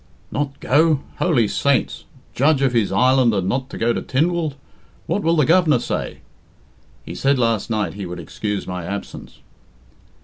[0.31, 1.01] "Not go?
[1.19, 2.05] Holy saints!
[2.33, 4.55] Judge of his island and not go to Tynwald!
[5.05, 6.21] What will the Governor say?"
[7.05, 9.41] "He said last night he would excuse my absence."